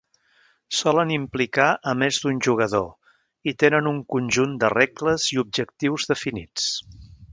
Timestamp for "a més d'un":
1.91-2.39